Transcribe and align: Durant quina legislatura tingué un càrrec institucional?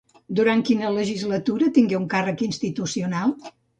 Durant 0.37 0.61
quina 0.69 0.89
legislatura 0.95 1.67
tingué 1.75 1.99
un 1.99 2.07
càrrec 2.15 2.43
institucional? 2.47 3.37